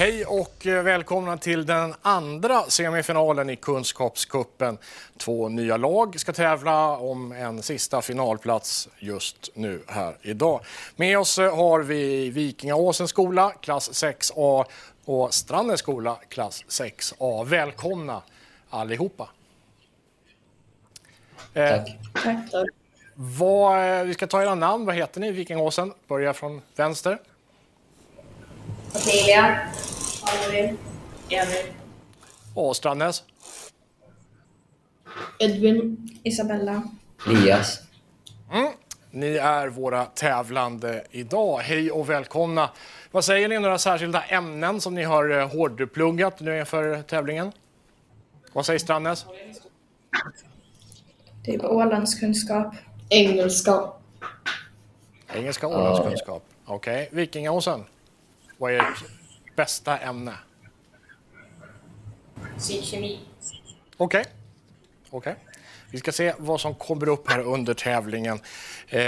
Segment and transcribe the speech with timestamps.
[0.00, 4.78] Hej och eh, välkomna till den andra semifinalen i Kunskapskuppen.
[5.16, 10.60] Två nya lag ska tävla om en sista finalplats just nu här idag.
[10.96, 14.64] Med oss eh, har vi Vikingaåsens skola, klass 6A
[15.04, 17.44] och Strandens skola, klass 6A.
[17.44, 18.22] Välkomna
[18.70, 19.28] allihopa.
[21.54, 21.98] Tack.
[22.22, 22.66] Tack.
[23.14, 24.86] Vad, vi ska ta era namn.
[24.86, 25.92] Vad heter ni, Vikingaåsen?
[26.08, 27.18] Börja från vänster.
[28.94, 29.58] Ottilia.
[30.22, 30.78] Alvin.
[31.28, 31.74] Emil.
[32.54, 33.22] Och Strandnäs.
[35.38, 36.08] Edvin.
[36.22, 36.82] Isabella.
[37.26, 37.80] Elias.
[39.10, 41.58] Ni är våra tävlande idag.
[41.58, 42.70] Hej och välkomna.
[43.10, 47.52] Vad säger ni några särskilda ämnen som ni har eh, hårdpluggat nu inför tävlingen?
[48.52, 49.26] Vad säger Strandnäs?
[51.44, 52.74] Typ Ålandskunskap.
[53.08, 53.92] Engelska.
[55.34, 56.42] Engelska och ålderskunskap.
[56.64, 57.08] Okej.
[57.12, 57.84] Vikingaåsen.
[58.60, 59.04] Vad är ert
[59.56, 60.34] bästa ämne?
[62.58, 63.20] Psykkemi.
[63.96, 64.24] Okej.
[65.10, 65.36] Okej.
[65.90, 68.40] Vi ska se vad som kommer upp här under tävlingen.
[68.88, 69.00] Eh,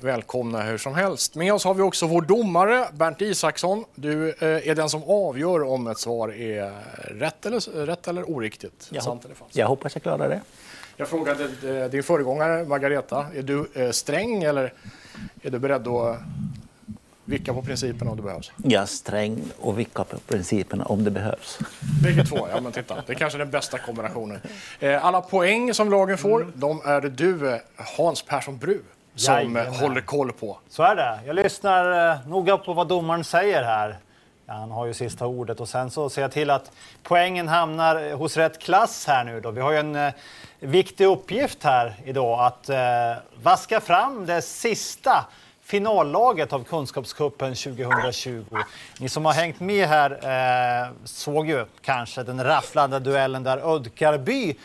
[0.00, 1.34] välkomna hur som helst.
[1.34, 3.84] Med oss har vi också vår domare Bernt Isaksson.
[3.94, 6.72] Du eh, är den som avgör om ett svar är
[7.18, 8.88] rätt eller, rätt eller oriktigt.
[8.90, 9.56] Jag, sant eller falskt.
[9.56, 10.40] jag hoppas jag klarar det.
[10.96, 14.72] Jag frågade eh, din föregångare Margareta, är du eh, sträng eller
[15.42, 16.18] är du beredd att
[17.24, 18.52] vicka på principerna om det behövs?
[18.64, 21.58] Är sträng och vickar på principerna om det behövs.
[22.02, 22.94] Bägge två, ja men titta.
[23.06, 24.40] Det är kanske den bästa kombinationen.
[24.80, 27.60] Eh, Alla poäng som lagen får, de är det du, eh,
[27.96, 28.80] Hans Persson Bru,
[29.14, 29.66] som eh, Jajamän.
[29.74, 30.58] håller koll på.
[30.68, 31.18] Så är det.
[31.26, 33.98] Jag lyssnar noga på vad domaren säger här.
[34.46, 36.70] Ja, han har ju sista ordet och sen så ser jag till att
[37.02, 39.50] poängen hamnar hos rätt klass här nu då.
[39.50, 40.12] Vi har ju en eh,
[40.60, 42.76] viktig uppgift här idag att eh,
[43.42, 45.26] vaska fram det sista
[45.64, 48.44] finallaget av Kunskapscupen 2020.
[49.00, 54.56] Ni som har hängt med här eh, såg ju kanske den rafflande duellen där Ödkarby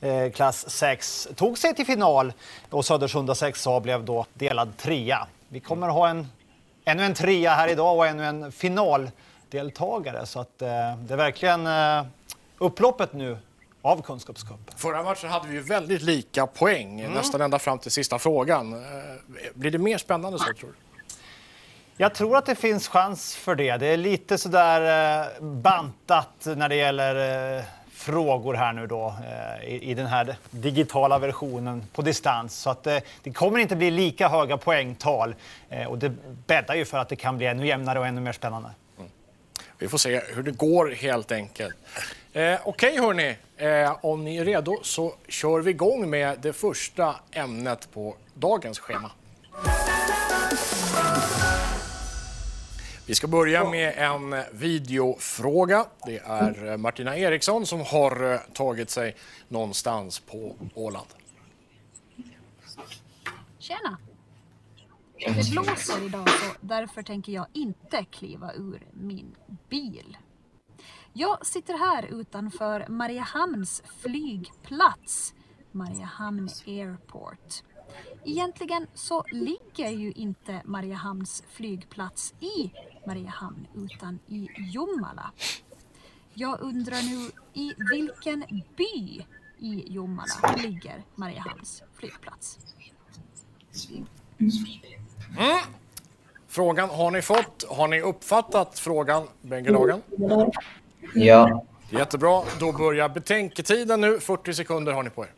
[0.00, 2.32] eh, klass 6 tog sig till final
[2.70, 5.26] och Södersunda 6A blev då delad trea.
[5.48, 6.28] Vi kommer ha en,
[6.84, 10.68] ännu en trea här idag och ännu en finaldeltagare så att eh,
[10.98, 12.04] det är verkligen eh,
[12.58, 13.38] upploppet nu
[13.86, 14.74] av Kunskapscupen.
[14.76, 18.72] Förra matchen hade vi ju väldigt lika poäng, nästan ända fram till sista frågan.
[18.72, 18.80] Eh,
[19.54, 20.74] Blir det mer spännande så tror du?
[21.98, 23.76] Jag tror att det finns chans för det.
[23.76, 29.14] Det är lite sådär eh, bantat när det gäller eh, frågor här nu då
[29.66, 32.56] i, den här digitala versionen på distans.
[32.56, 35.34] Så att eh, det kommer inte bli lika höga poängtal
[35.88, 36.12] och det
[36.46, 38.70] bäddar ju för att det kan bli ännu jämnare och ännu mer spännande.
[39.78, 41.76] Vi får se hur det går helt enkelt.
[42.36, 47.16] Eh, Okej hörni, eh, om ni är redo så kör vi igång med det första
[47.32, 49.10] ämnet på dagens schema.
[53.06, 55.86] Vi ska börja med en videofråga.
[56.06, 59.16] Det är eh, Martina Eriksson som har eh, tagit sig
[59.48, 61.06] någonstans på Åland.
[63.58, 63.98] Tjena!
[65.18, 69.34] Det blåser idag så därför tänker jag inte kliva ur min
[69.68, 70.16] bil.
[71.18, 75.34] Jag sitter här utanför Mariehamns flygplats,
[75.72, 77.62] Mariehamn Airport.
[78.24, 82.72] Egentligen så ligger ju inte Mariehamns flygplats i
[83.06, 85.30] Mariehamn utan i Jomala.
[86.34, 88.44] Jag undrar nu i vilken
[88.76, 89.26] by
[89.58, 92.58] i Jomala ligger Mariehamns flygplats?
[95.38, 95.58] Mm.
[96.48, 97.64] Frågan har ni fått.
[97.68, 100.02] Har ni uppfattat frågan, bägge lagen?
[101.14, 101.64] Ja.
[101.90, 102.42] Jättebra.
[102.60, 104.20] Då börjar betänketiden nu.
[104.20, 105.30] 40 sekunder har ni på er.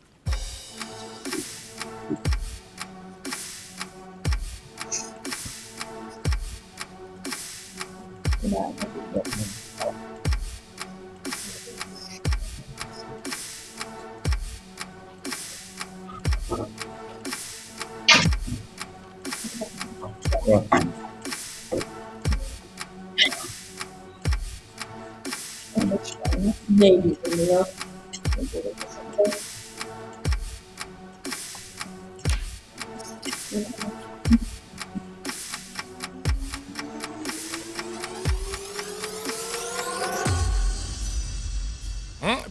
[26.79, 27.17] Nej,
[27.49, 27.65] jag.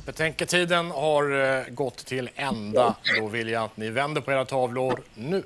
[0.07, 2.97] Betänketiden har eh, gått till ända.
[3.19, 5.43] Då vill jag att ni vänder på era tavlor nu.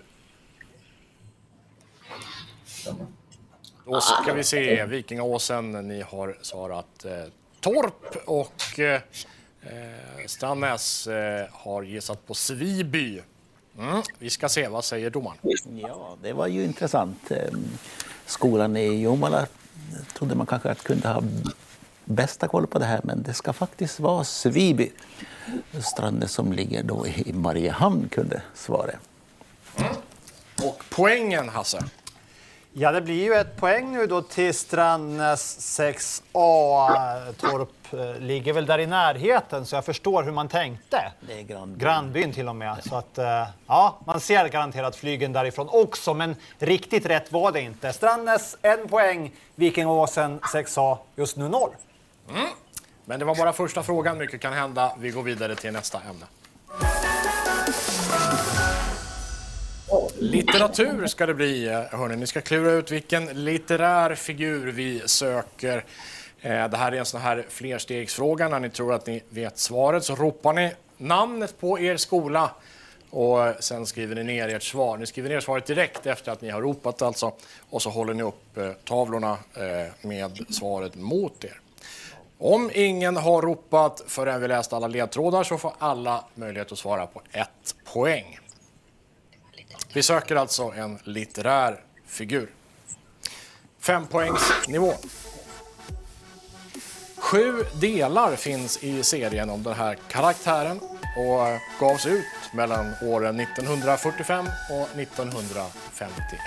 [3.85, 4.87] Då ska vi se.
[4.87, 7.25] Vikingaåsen, ni har svarat eh,
[7.63, 9.01] Torp och eh,
[10.27, 13.23] Strandnäs eh, har gissat på Sviby.
[13.79, 14.03] Mm.
[14.19, 15.37] Vi ska se, vad säger domaren?
[15.79, 17.31] Ja, det var ju intressant.
[17.31, 17.65] Ehm,
[18.27, 19.47] Skolan i Jomala
[20.15, 21.23] trodde man kanske att kunde ha
[22.05, 24.93] bästa koll på det här, men det ska faktiskt vara Sviby.
[25.81, 28.93] Strandnäs som ligger då i Mariehamn kunde svara.
[30.65, 31.85] Och poängen, Hasse?
[32.75, 37.33] Ja, det blir ju ett poäng nu då till Strandnäs 6A.
[37.33, 41.13] Torp eh, ligger väl där i närheten, så jag förstår hur man tänkte.
[41.21, 41.79] Det är Grannbyn.
[41.79, 42.85] Grannbyn till och med.
[42.89, 47.61] Så att, eh, ja, man ser garanterat flygen därifrån också, men riktigt rätt var det
[47.61, 47.93] inte.
[47.93, 51.71] Strandnäs en poäng, Vikingåsen 6A just nu noll.
[53.05, 54.19] Men det var bara första frågan.
[54.19, 54.93] Mycket kan hända.
[54.99, 56.27] Vi går vidare till nästa ämne.
[60.19, 61.67] Litteratur ska det bli.
[61.69, 65.85] Eh, Hörrni, ni ska klura ut vilken litterär figur vi söker.
[66.41, 68.49] Eh, det här är en sån här flerstegsfråga.
[68.49, 72.51] När ni tror att ni vet svaret så ropar ni namnet på er skola
[73.11, 74.97] och sen skriver ni ner ert svar.
[74.97, 77.33] Ni skriver ner svaret direkt efter att ni har ropat alltså
[77.71, 79.39] och så håller ni upp eh, tavlorna
[80.03, 81.61] med svaret mot er.
[82.39, 87.07] Om ingen har ropat förrän vi läst alla ledtrådar så får alla möjlighet att svara
[87.07, 88.39] på ett poäng.
[89.95, 92.51] Vi söker alltså en litterär figur.
[93.81, 94.95] Fempoängsnivå.
[97.17, 100.81] Sju delar finns i serien om den här karaktären
[101.17, 102.25] och gavs ut
[102.55, 106.41] mellan åren 1945 och 1951.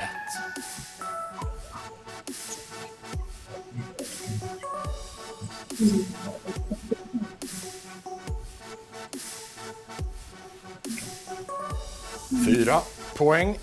[12.45, 12.81] Fyra
[13.15, 13.57] poäng.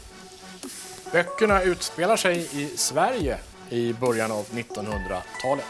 [1.12, 3.38] Böckerna utspelar sig i Sverige
[3.68, 5.64] i början av 1900-talet.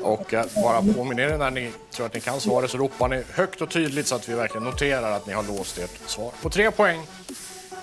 [0.00, 3.60] Och bara påminner er när ni tror att ni kan svaret så ropar ni högt
[3.60, 6.32] och tydligt så att vi verkligen noterar att ni har låst ert svar.
[6.42, 7.00] På tre poäng.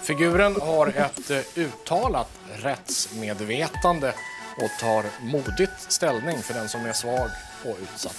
[0.06, 4.14] Figuren har ett eh, uttalat rättsmedvetande
[4.58, 7.30] och tar modigt ställning för den som är svag
[7.66, 8.18] och utsatt.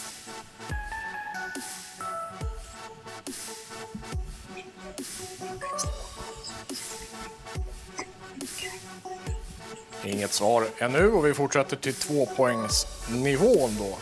[10.04, 13.98] Inget svar ännu och vi fortsätter till tvåpoängsnivån då.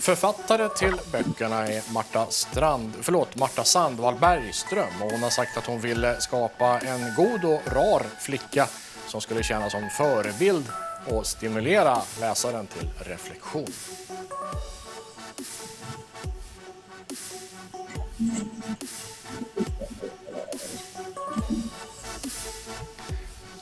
[0.00, 5.66] Författare till böckerna är Marta, Strand, förlåt, Marta Sandvall Bergström och hon har sagt att
[5.66, 8.68] hon ville skapa en god och rar flicka
[9.06, 10.64] som skulle tjäna som förebild
[11.06, 13.66] och stimulera läsaren till reflektion.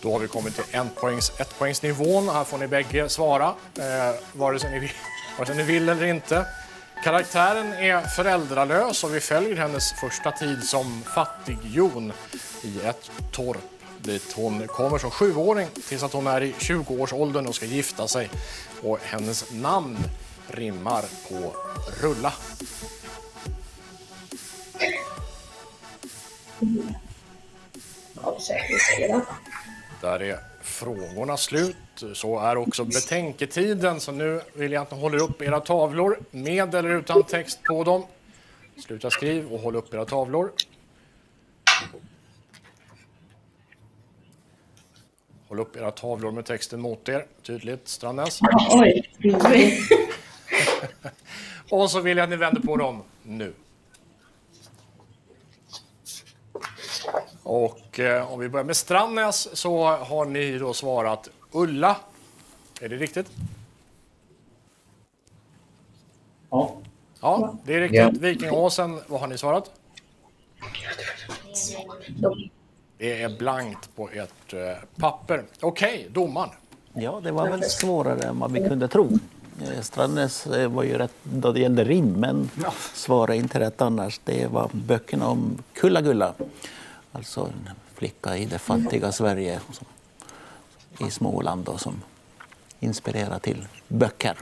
[0.03, 1.55] Då har vi kommit till en poängs, ett.
[1.61, 4.91] Här får ni bägge svara, eh, vare, sig ni vill,
[5.39, 6.47] vare sig ni vill eller inte.
[7.05, 12.13] Karaktären är föräldralös och vi följer hennes första tid som fattig-Jon
[12.63, 13.59] i ett torp
[14.05, 18.31] dit hon kommer som sjuåring tills att hon är i 20-årsåldern och ska gifta sig.
[18.83, 19.99] Och hennes namn
[20.49, 21.57] rimmar på
[22.03, 22.33] rulla.
[30.01, 31.94] Där är frågorna slut.
[32.13, 34.01] Så är också betänketiden.
[34.01, 37.85] Så nu vill jag att ni håller upp era tavlor med eller utan text på
[37.85, 38.05] dem.
[38.87, 40.53] Sluta skriv och håll upp era tavlor.
[45.49, 47.27] Håll upp era tavlor med texten mot er.
[47.43, 48.41] Tydligt, Strandnäs.
[48.71, 49.11] Oj.
[51.71, 53.53] Och så vill jag att ni vänder på dem nu.
[57.45, 61.97] Och eh, om vi börjar med Strandnäs så har ni då svarat Ulla.
[62.81, 63.27] Är det riktigt?
[66.51, 66.77] Ja.
[67.21, 67.99] Ja, det är riktigt.
[68.01, 68.11] Ja.
[68.21, 69.71] Vikingåsen, vad har ni svarat?
[72.19, 72.51] De-
[72.99, 74.61] Det är blankt på ert eh,
[74.97, 75.45] papper.
[75.61, 76.51] Okej, domaren.
[76.93, 79.19] Ja, det var väl svårare än vad vi kunde tro.
[79.63, 82.51] Eh, Strandnäs eh, var ju rätt då det gällde rim, men
[82.95, 84.21] svarade inte rätt annars.
[84.25, 86.35] Det var böckerna om Kulla-Gulla,
[87.15, 89.87] alltså en flicka i det fattiga Sverige som,
[91.07, 92.03] i Småland då, som
[92.81, 94.37] inspirerar till böcker.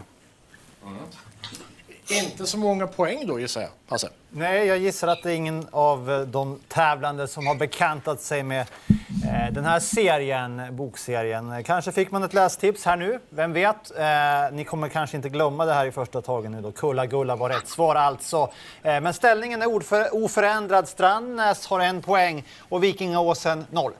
[2.10, 3.70] Inte så många poäng då gissar jag.
[3.86, 4.08] Hasse.
[4.30, 8.42] Nej, jag gissar att det är ingen av eh, de tävlande som har bekantat sig
[8.42, 11.64] med eh, den här serien, bokserien.
[11.64, 13.98] Kanske fick man ett lästips här nu, vem vet?
[13.98, 14.04] Eh,
[14.52, 16.72] ni kommer kanske inte glömma det här i första tagen nu då.
[16.72, 18.52] Kulla-Gulla var rätt svar alltså.
[18.82, 19.66] Eh, men ställningen är
[20.14, 20.88] oförändrad.
[20.88, 23.92] Strandnäs har en poäng och Vikingåsen noll.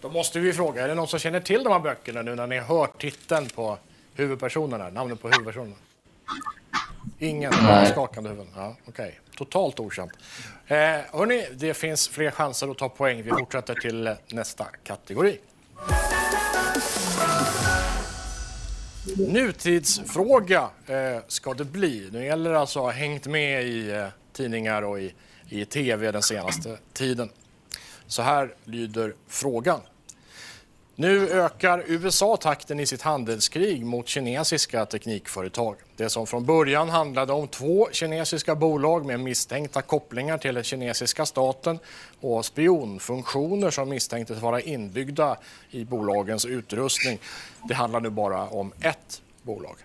[0.00, 2.46] Då måste vi fråga, är det någon som känner till de här böckerna nu när
[2.46, 3.78] ni har hört titeln på
[4.14, 5.76] huvudpersonerna, namnet på huvudpersonerna?
[7.18, 7.52] Ingen?
[7.62, 7.86] Nej.
[7.86, 8.52] Skakande huvuden?
[8.56, 10.12] Ja, Okej, totalt okänt.
[10.66, 10.76] Eh,
[11.12, 13.22] hörni, det finns fler chanser att ta poäng.
[13.22, 15.38] Vi fortsätter till eh, nästa kategori.
[19.16, 22.08] Nutidsfråga eh, ska det bli.
[22.12, 25.14] Nu gäller det alltså att ha hängt med i eh, tidningar och i,
[25.48, 27.30] i tv den senaste tiden.
[28.06, 29.80] Så här lyder frågan.
[30.96, 35.76] Nu ökar USA takten i sitt handelskrig mot kinesiska teknikföretag.
[35.96, 41.26] Det som från början handlade om två kinesiska bolag med misstänkta kopplingar till den kinesiska
[41.26, 41.78] staten
[42.20, 45.36] och spionfunktioner som misstänktes vara inbyggda
[45.70, 47.18] i bolagens utrustning.
[47.68, 49.76] Det handlar nu bara om ett bolag.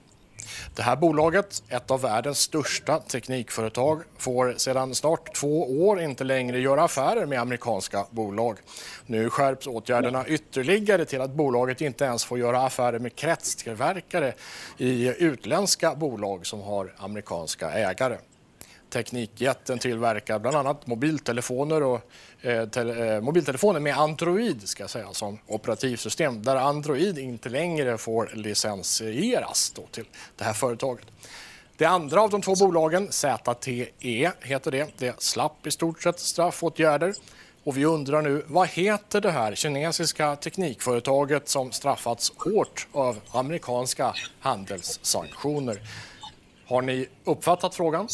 [0.76, 6.60] Det här bolaget, ett av världens största teknikföretag, får sedan snart två år inte längre
[6.60, 8.58] göra affärer med amerikanska bolag.
[9.06, 14.34] Nu skärps åtgärderna ytterligare till att bolaget inte ens får göra affärer med kretstillverkare
[14.78, 18.18] i utländska bolag som har amerikanska ägare.
[18.90, 22.02] Teknikjätten tillverkar bland annat mobiltelefoner och
[22.42, 27.98] eh, tele, eh, mobiltelefoner med Android ska jag säga, som operativsystem där Android inte längre
[27.98, 30.06] får licensieras då till
[30.38, 31.06] det här företaget.
[31.78, 37.14] Det andra av de två bolagen, ZTE heter det, det slapp i stort sett straffåtgärder.
[37.64, 44.14] Och vi undrar nu, vad heter det här kinesiska teknikföretaget som straffats hårt av amerikanska
[44.40, 45.82] handelssanktioner?
[46.66, 48.08] Har ni uppfattat frågan?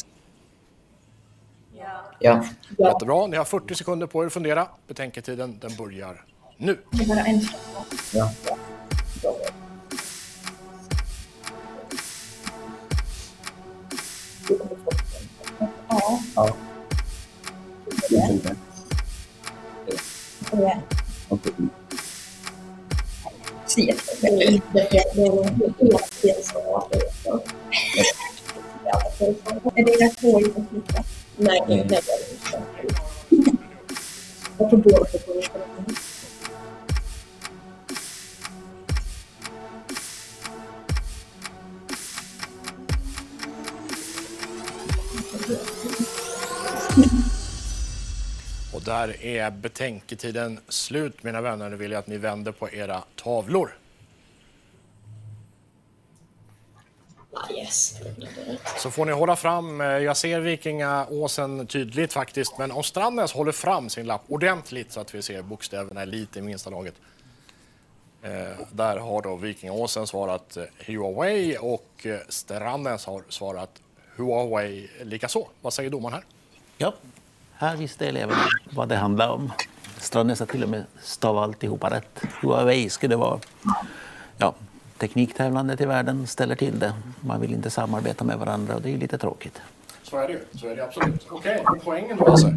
[2.19, 2.45] Ja.
[2.77, 3.27] Jättebra.
[3.27, 4.67] Ni har 40 sekunder på er att fundera.
[4.87, 6.23] Betänketiden den börjar
[6.57, 6.77] nu.
[6.91, 7.85] Bara en fråga.
[8.13, 8.31] Ja.
[16.35, 16.49] Ja,
[18.09, 18.27] Ja.
[21.29, 21.39] och
[31.37, 31.43] det.
[31.43, 31.51] Det det det?
[31.51, 32.01] Nej, det är det inte.
[34.57, 35.95] Jag tror båda får poäng på den.
[48.73, 51.69] Och där är betänketiden slut mina vänner.
[51.69, 53.71] Nu vill jag att ni vänder på era tavlor.
[57.35, 57.93] Ah, yes.
[58.77, 63.51] Så får ni hålla fram, eh, jag ser Vikingaåsen tydligt faktiskt, men om Strandnäs håller
[63.51, 66.93] fram sin lapp ordentligt så att vi ser bokstäverna lite i minsta laget.
[68.21, 68.31] Eh,
[68.71, 73.69] där har då Vikingaåsen svarat eh, Huawei och eh, Strandnäs har svarat
[74.15, 75.47] Huawei likaså.
[75.61, 76.23] Vad säger domaren här?
[76.77, 76.93] Ja,
[77.53, 79.51] här visste eleverna vad det handlar om.
[79.97, 82.21] Strandnäs har till och med stavat alltihopa rätt.
[82.41, 83.39] Huawei skulle det vara.
[84.37, 84.55] Ja,
[84.97, 86.93] tekniktävlandet i världen ställer till det.
[87.21, 89.61] Man vill inte samarbeta med varandra och det är lite tråkigt.
[90.03, 90.39] Så är det ju.
[90.59, 91.27] Så är det absolut.
[91.29, 92.53] Okej, och poängen då alltså?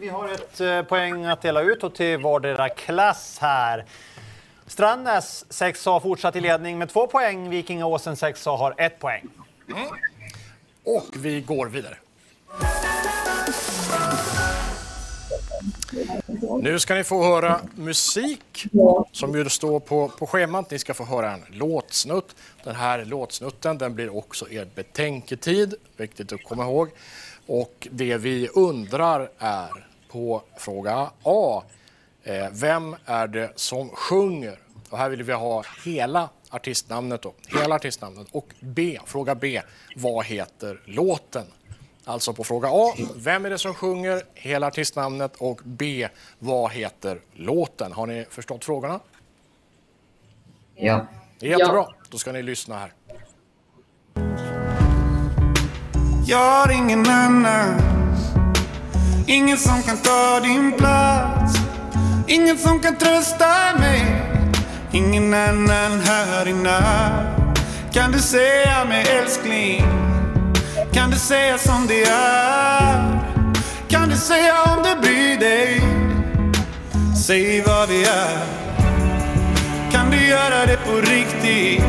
[0.00, 3.84] Vi har ett eh, poäng att dela ut och till vardera klass här.
[4.66, 7.50] Strandnäs 6A fortsatt i ledning med två poäng.
[7.50, 9.28] Vikingaåsen 6A har ett poäng.
[10.84, 11.96] Och vi går vidare.
[16.62, 18.66] Nu ska ni få höra musik
[19.12, 20.70] som ju står på, på schemat.
[20.70, 22.36] Ni ska få höra en låtsnutt.
[22.64, 26.88] Den här låtsnutten den blir också er betänketid, viktigt att komma ihåg.
[27.46, 31.62] Och det vi undrar är på fråga A,
[32.22, 34.58] eh, vem är det som sjunger?
[34.90, 38.26] Och här vill vi ha hela artistnamnet då, hela artistnamnet.
[38.32, 39.62] Och B, fråga B,
[39.96, 41.46] vad heter låten?
[42.10, 45.36] Alltså på fråga A, vem är det som sjunger hela artistnamnet?
[45.38, 47.92] Och B, vad heter låten?
[47.92, 49.00] Har ni förstått frågorna?
[50.76, 51.06] Ja.
[51.38, 52.92] Jättebra, då ska ni lyssna här.
[56.26, 57.80] Jag har ingen annan
[59.26, 61.54] Ingen som kan ta din plats
[62.28, 64.22] Ingen som kan trösta mig
[64.92, 67.58] Ingen annan här i natt
[67.92, 69.99] Kan du säga mig älskling
[71.20, 73.20] säga som det är
[73.88, 75.80] Kan du säga om du bryr dig
[77.26, 78.46] Säg vad vi är
[79.92, 81.84] Kan du göra det på riktigt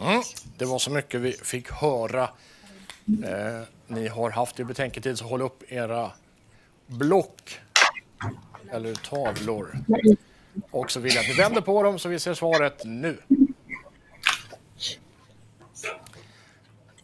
[0.00, 0.22] Mm,
[0.58, 2.22] det var så mycket vi fick höra.
[3.24, 6.10] Eh, ni har haft i betänketid, så håll upp era
[6.86, 7.60] block
[8.72, 9.78] eller tavlor.
[10.70, 13.18] Och så vill jag att ni vänder på dem så vi ser svaret nu.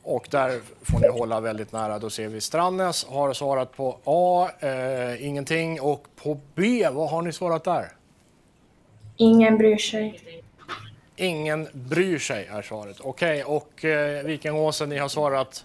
[0.08, 1.98] Och där får ni hålla väldigt nära.
[1.98, 5.80] Då ser vi Strandnäs har svarat på A, eh, ingenting.
[5.80, 7.92] Och på B, vad har ni svarat där?
[9.16, 10.42] Ingen bryr sig.
[11.16, 12.96] Ingen bryr sig är svaret.
[13.00, 15.64] Okej, och eh, Vikingåsen, ni har svarat?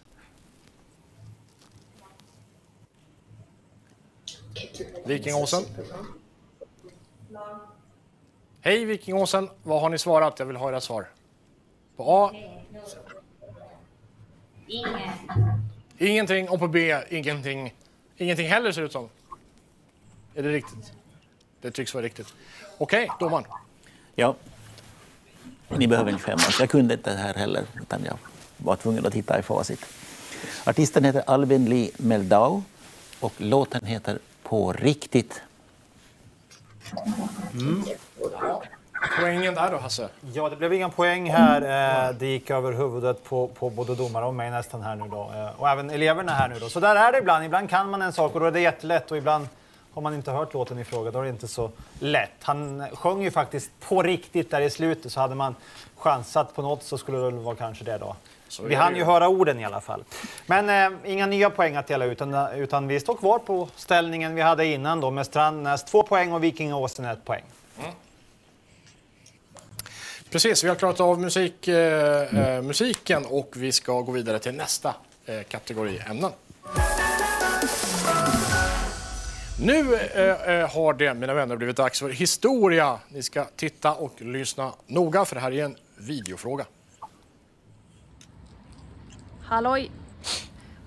[5.05, 5.63] Vikingåsen?
[8.61, 10.39] Hej Vikingåsen, vad har ni svarat?
[10.39, 11.09] Jag vill ha era svar.
[11.95, 12.31] På A?
[15.97, 17.73] Ingenting och på B ingenting.
[18.17, 19.09] Ingenting heller ser det ut som.
[20.35, 20.93] Är det riktigt?
[21.61, 22.33] Det tycks vara riktigt.
[22.77, 23.45] Okej, domaren.
[24.15, 24.35] Ja.
[25.77, 26.59] Ni behöver inte skämmas.
[26.59, 28.17] Jag kunde inte det här heller, utan jag
[28.57, 29.85] var tvungen att titta i facit.
[30.65, 32.63] Artisten heter Alvin Lee Meldau
[33.19, 35.41] och låten heter På riktigt.
[39.19, 40.09] Poängen där då Hasse?
[40.33, 41.61] Ja, det blev inga poäng här.
[42.09, 45.31] Eh, Det gick över huvudet på, på både domare och mig nästan här nu då.
[45.35, 46.69] Eh, Och även eleverna här nu då.
[46.69, 47.45] Så där är det ibland.
[47.45, 49.47] Ibland kan man en sak och då är det jättelätt och ibland
[49.93, 51.69] har man inte hört låten i fråga, då är det inte så
[51.99, 52.31] lätt.
[52.41, 55.55] Han sjöng ju faktiskt på riktigt där i slutet, så hade man
[55.97, 58.15] chansat på något så skulle det väl vara kanske det då.
[58.47, 59.03] Så Vi hann ju.
[59.03, 60.03] höra orden i alla fall.
[60.45, 64.35] Men eh, inga nya poäng att dela ut, utan, utan vi står kvar på ställningen
[64.35, 67.43] vi hade innan då med Strandnäs två poäng och Vikingåsen ett poäng.
[70.33, 74.55] Precis, vi har klarat av musik, eh, eh, musiken och vi ska gå vidare till
[74.55, 76.31] nästa eh, kategori ämnen.
[79.61, 82.99] Nu eh, eh, har det, mina vänner, blivit dags för historia.
[83.09, 86.65] Ni ska titta och lyssna noga, för det här är en videofråga.
[89.41, 89.91] Halloj!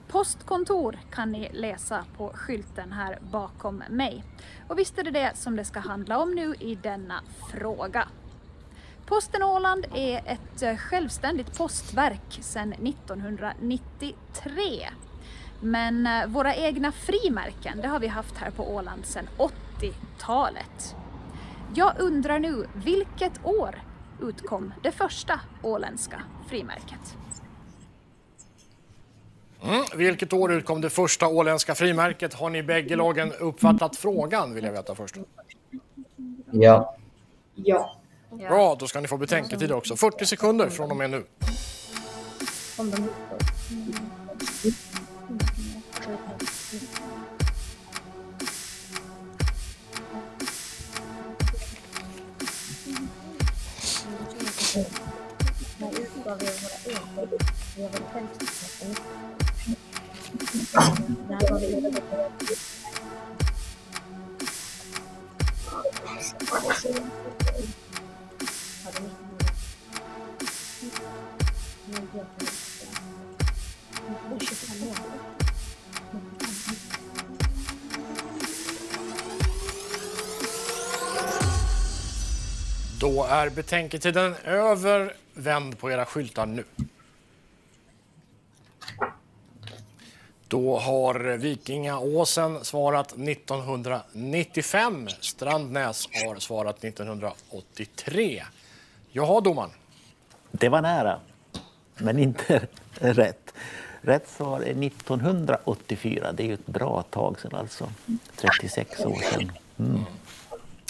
[0.08, 4.24] Postkontor kan ni läsa på skylten här bakom mig.
[4.68, 7.22] Och visst är det det som det ska handla om nu i denna
[7.52, 8.08] fråga.
[9.06, 14.88] Posten Åland är ett eh, självständigt postverk sedan 1993.
[15.60, 20.96] Men eh, våra egna frimärken, det har vi haft här på Åland sedan 80-talet.
[21.74, 23.82] Jag undrar nu, vilket år
[24.22, 27.16] utkom det första åländska frimärket?
[29.62, 29.84] Mm.
[29.96, 32.34] Vilket år utkom det första åländska frimärket?
[32.34, 35.16] Har ni bägge lagen uppfattat frågan, vill jag veta först.
[36.50, 36.96] Ja.
[37.54, 37.96] Ja.
[38.38, 39.96] Bra, då ska ni få betänketid också.
[39.96, 41.24] 40 sekunder från och med nu.
[71.86, 71.92] Då
[83.24, 85.14] är betänketiden över.
[85.34, 86.64] Vänd på era skyltar nu.
[90.48, 95.08] Då har Vikingaåsen svarat 1995.
[95.20, 98.44] Strandnäs har svarat 1983.
[99.12, 99.70] Jaha, domaren.
[100.50, 101.20] Det var nära,
[101.98, 102.66] men inte
[103.00, 103.52] rätt.
[104.00, 106.32] Rätt svar är 1984.
[106.32, 107.88] Det är ju ett bra tag sedan alltså.
[108.36, 109.52] 36 år sedan.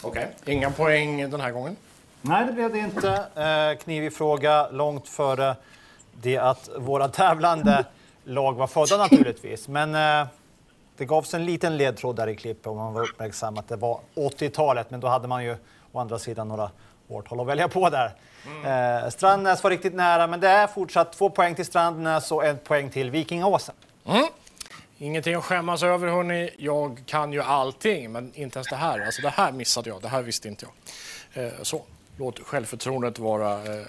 [0.03, 0.29] Okej.
[0.47, 1.77] Inga poäng den här gången.
[2.23, 3.11] Nej, det blev det inte.
[3.35, 5.57] Eh, knivig fråga långt före
[6.23, 7.85] det att våra tävlande
[8.25, 9.69] lag var födda naturligtvis.
[9.69, 10.27] Men eh,
[10.97, 14.01] det gavs en liten ledtråd där i klippet om man var uppmärksam att det var
[14.15, 14.91] 80-talet.
[14.91, 15.57] Men då hade man ju
[15.93, 16.71] å andra sidan några
[17.09, 18.13] årtal att välja på där.
[18.65, 22.65] Eh, Strandnäs var riktigt nära, men det är fortsatt två poäng till Strandnäs och ett
[22.65, 23.75] poäng till Vikingaåsen.
[24.99, 26.51] Ingenting att skämmas över, hörni.
[26.59, 29.01] Jag kan ju allting, men inte ens det här.
[29.01, 30.03] Alltså, det här missade jag.
[30.03, 31.45] Det här visste inte jag.
[31.45, 31.83] Eh, så,
[32.19, 33.85] låt självförtroendet vara eh, eh,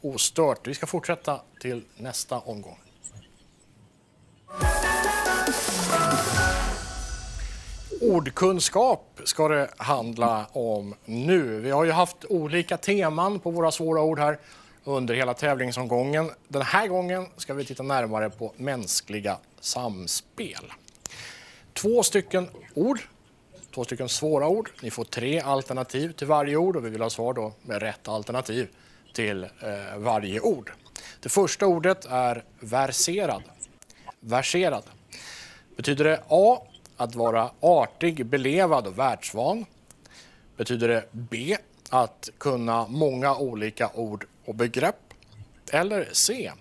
[0.00, 0.66] ostört.
[0.66, 2.78] Vi ska fortsätta till nästa omgång.
[8.00, 11.60] Ordkunskap ska det handla om nu.
[11.60, 14.38] Vi har ju haft olika teman på våra svåra ord här
[14.84, 16.30] under hela tävlingsomgången.
[16.48, 20.72] Den här gången ska vi titta närmare på mänskliga samspel.
[21.72, 23.00] Två stycken ord,
[23.74, 24.70] två stycken svåra ord.
[24.82, 28.08] Ni får tre alternativ till varje ord och vi vill ha svar då med rätt
[28.08, 28.68] alternativ
[29.14, 30.72] till eh, varje ord.
[31.20, 33.42] Det första ordet är verserad.
[34.20, 34.84] Verserad.
[35.76, 36.62] Betyder det A.
[37.00, 39.64] Att vara artig, belevad och världsvan?
[40.56, 41.56] Betyder det B.
[41.90, 45.14] Att kunna många olika ord och begrepp?
[45.72, 46.52] Eller C.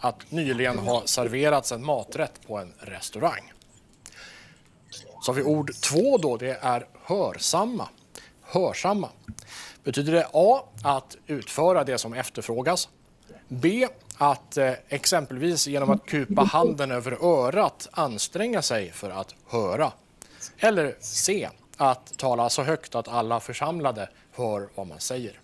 [0.00, 3.52] Att nyligen ha serverats en maträtt på en restaurang?
[5.22, 7.88] Så har vi ord två då, det är hörsamma.
[8.42, 9.08] Hörsamma
[9.84, 10.62] Betyder det A.
[10.84, 12.88] Att utföra det som efterfrågas.
[13.48, 13.88] B.
[14.22, 19.92] Att eh, exempelvis genom att kupa handen över örat anstränga sig för att höra.
[20.58, 21.48] Eller C.
[21.76, 25.40] Att tala så högt att alla församlade hör vad man säger.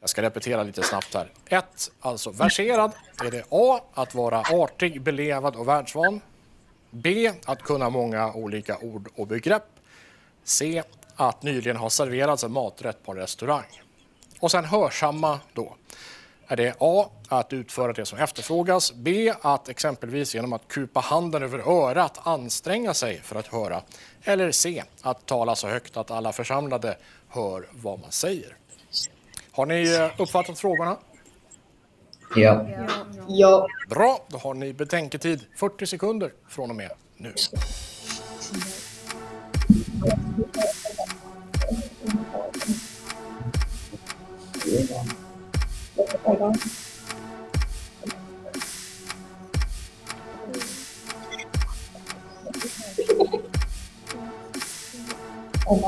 [0.00, 1.32] Jag ska repetera lite snabbt här.
[1.46, 1.90] 1.
[2.00, 2.92] Alltså verserad.
[3.24, 3.80] Är det A.
[3.94, 6.20] Att vara artig, belevad och världsvan.
[6.90, 7.32] B.
[7.44, 9.68] Att kunna många olika ord och begrepp.
[10.44, 10.82] C.
[11.16, 13.82] Att nyligen ha serverats en maträtt på en restaurang.
[14.40, 15.76] Och sen hörsamma då.
[16.52, 17.10] Är det A.
[17.28, 18.92] Att utföra det som efterfrågas.
[18.94, 19.32] B.
[19.40, 23.82] Att exempelvis genom att kupa handen över örat anstränga sig för att höra.
[24.22, 24.84] Eller C.
[25.02, 26.96] Att tala så högt att alla församlade
[27.28, 28.56] hör vad man säger.
[29.52, 30.96] Har ni eh, uppfattat frågorna?
[32.36, 32.66] Ja.
[33.28, 33.66] Ja.
[33.90, 37.34] Bra, då har ni betänketid 40 sekunder från och med nu.
[46.24, 46.52] Oh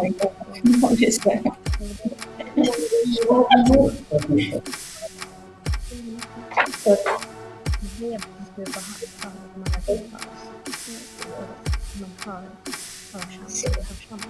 [0.03, 0.33] my god.
[0.81, 1.53] Vad är det?
[7.99, 8.81] Brev som kupa
[9.21, 10.29] handen över örat.
[12.01, 12.43] Man hör,
[13.13, 14.29] hörsamma, hörsamma.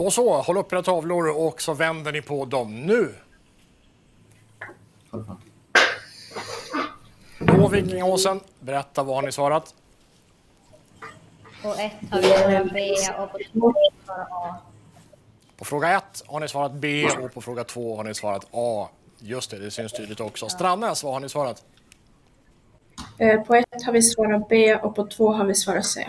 [0.00, 3.14] Då så, håll upp era tavlor och så vänder ni på dem nu.
[7.38, 9.74] Då Vikingåsen, berätta vad har ni svarat?
[11.62, 13.74] På ett har vi svarat B och på två
[14.06, 14.56] svarar A.
[15.56, 18.88] På fråga 1 har ni svarat B och på fråga 2 har ni svarat A.
[19.18, 20.48] Just det, det syns tydligt också.
[20.48, 21.64] Strannäs, vad har ni svarat?
[23.18, 26.06] Eh, På ett har vi svarat B och på två har vi svarat C.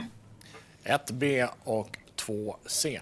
[0.84, 3.00] 1B och 2C.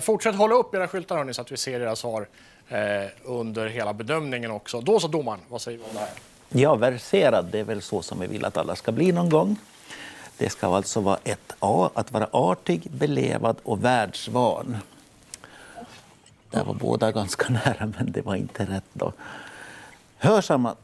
[0.00, 2.28] Fortsätt hålla upp era skyltar hörni, så att vi ser era svar
[2.68, 2.78] eh,
[3.24, 4.80] under hela bedömningen också.
[4.80, 6.10] Då så domaren, vad säger vi om det här?
[6.48, 9.56] Ja, verserad, det är väl så som vi vill att alla ska bli någon gång.
[10.36, 14.76] Det ska alltså vara ett A, att vara artig, belevad och världsvan.
[16.50, 19.12] Där var båda ganska nära, men det var inte rätt då.
[20.16, 20.74] Hörsamma,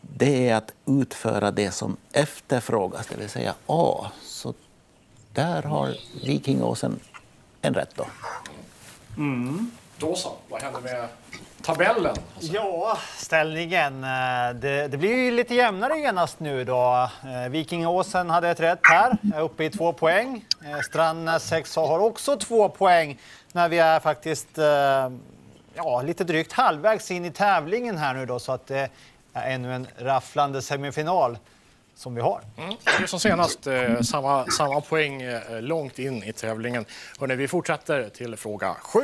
[0.00, 4.06] det är att utföra det som efterfrågas, det vill säga A.
[5.38, 7.00] Där har Vikingåsen
[7.62, 8.06] en rätt då.
[9.98, 11.08] Då så, vad händer med
[11.62, 12.16] tabellen?
[12.40, 14.04] Ja, ställningen.
[14.04, 17.08] eh, Det, det blir ju lite jämnare genast nu då.
[17.24, 20.44] Eh, Vikingåsen hade ett rätt här, är uppe i två poäng.
[20.64, 23.18] Eh, Strandnäs 6 har också två poäng
[23.52, 24.48] när vi är faktiskt
[25.74, 28.88] ja, lite drygt halvvägs in i tävlingen här nu då så att det
[29.32, 31.38] är ännu en rafflande semifinal
[31.98, 32.42] som vi har.
[32.56, 32.74] Mm.
[32.84, 36.84] Det är som senast, eh, samma, samma poäng eh, långt in i tävlingen.
[37.18, 39.00] Hörrni, vi fortsätter till fråga 7.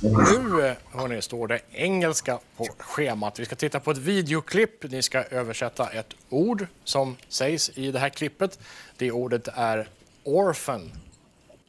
[0.00, 3.38] Nu eh, hörni, står det engelska på schemat.
[3.38, 4.90] Vi ska titta på ett videoklipp.
[4.90, 8.58] Ni ska översätta ett ord som sägs i det här klippet.
[8.96, 9.88] Det ordet är
[10.24, 10.92] orphan.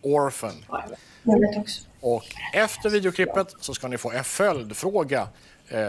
[0.01, 0.65] Orphan.
[1.99, 5.27] Och efter videoklippet så ska ni få en följdfråga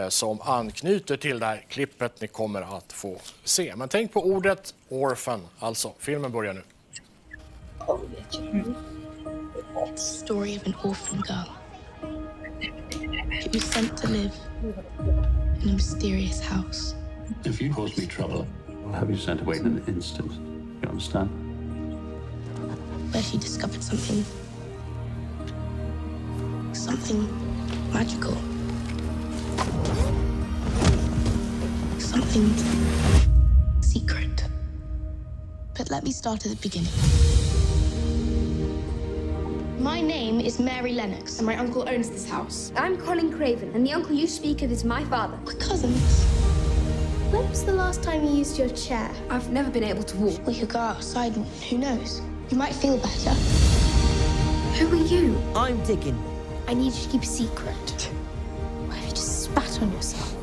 [0.09, 3.75] som anknyter till det här klippet ni kommer att få se.
[3.75, 5.93] Men tänk på ordet orphan, alltså.
[5.99, 6.63] Filmen börjar nu.
[9.95, 11.49] story of an orphan girl.
[13.41, 14.31] She was sent to live
[15.63, 16.95] in a mysterious house.
[17.45, 18.45] If you cause me trouble,
[18.85, 20.31] I'll have you sent away in an instant.
[20.81, 21.29] You understand?
[23.11, 24.23] where she discovered something.
[26.73, 27.27] something
[27.91, 28.37] magical.
[31.99, 32.53] Something
[33.81, 34.45] secret.
[35.77, 36.91] But let me start at the beginning.
[39.79, 42.71] My name is Mary Lennox, and my uncle owns this house.
[42.75, 45.37] I'm Colin Craven, and the uncle you speak of is my father.
[45.45, 46.23] We're cousins.
[47.31, 49.11] When was the last time you used your chair?
[49.29, 50.47] I've never been able to walk.
[50.47, 52.21] We could go outside and who knows?
[52.49, 53.31] You might feel better.
[54.79, 55.37] Who are you?
[55.55, 56.17] I'm digging.
[56.67, 58.11] I need you to keep a secret.
[59.77, 60.35] Why have you just spat on yourself?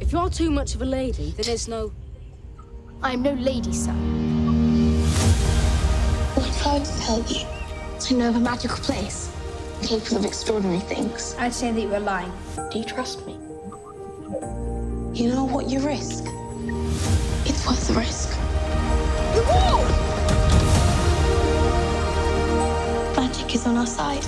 [0.00, 1.92] If you're too much of a lady, then there's no.
[3.02, 3.92] I'm no lady, sir.
[6.34, 7.46] What if I were to tell you?
[8.08, 9.30] I know of a magical place,
[9.82, 11.34] capable of extraordinary things.
[11.38, 12.32] I'd say that you were lying.
[12.70, 13.34] Do you trust me?
[15.12, 16.24] You know what you risk?
[17.44, 18.30] It's worth the risk.
[19.34, 19.84] The wall!
[23.16, 24.24] Magic is on our side.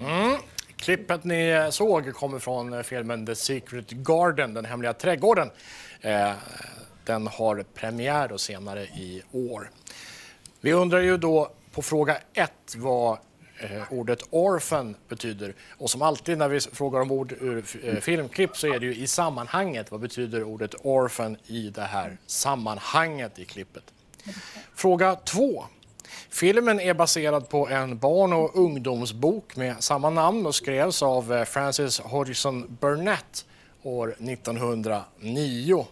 [0.00, 0.41] Hmm?
[0.82, 5.50] Klippet ni såg kommer från eh, filmen The Secret Garden, Den hemliga trädgården.
[6.00, 6.32] Eh,
[7.04, 9.70] den har premiär då senare i år.
[10.60, 13.18] Vi undrar ju då på fråga ett vad
[13.58, 15.54] eh, ordet orphan betyder.
[15.78, 17.62] Och som alltid när vi frågar om ord ur
[18.00, 19.90] filmklipp så är det ju i sammanhanget.
[19.90, 23.84] Vad betyder ordet orphan i det här sammanhanget i klippet?
[24.74, 25.64] Fråga två.
[26.32, 31.44] Filmen är baserad på en barn och ungdomsbok med samma namn och skrevs av eh,
[31.44, 33.44] Francis Hodgson Burnett
[33.82, 35.86] år 1909.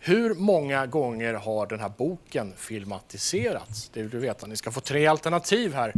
[0.00, 3.90] Hur många gånger har den här boken filmatiserats?
[3.92, 4.46] Det vill du veta.
[4.46, 5.92] Ni ska få tre alternativ här.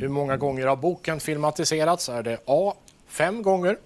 [0.00, 2.08] Hur många gånger har boken filmatiserats?
[2.08, 2.74] Är det A.
[3.08, 3.78] Fem gånger,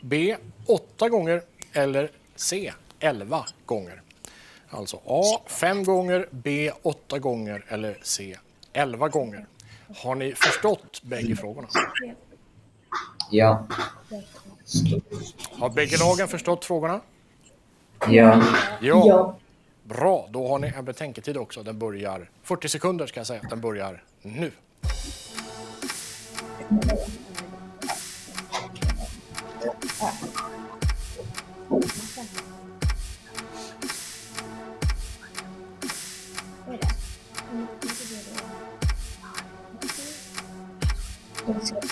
[0.00, 0.36] B.
[0.66, 1.42] Åtta gånger
[1.72, 2.72] eller C.
[3.00, 4.02] Elva gånger?
[4.68, 5.22] Alltså A.
[5.46, 6.70] Fem gånger, B.
[6.82, 8.36] Åtta gånger eller C.
[8.78, 9.46] Elva gånger.
[9.96, 11.68] Har ni förstått bägge frågorna?
[13.30, 13.66] Ja.
[15.52, 17.00] Har bägge lagen förstått frågorna?
[18.00, 18.42] Ja.
[18.80, 19.02] Ja.
[19.06, 19.38] Ja.
[19.84, 21.62] Bra, då har ni en betänketid också.
[21.62, 23.42] Den börjar 40 sekunder ska jag säga.
[23.50, 24.52] Den börjar nu.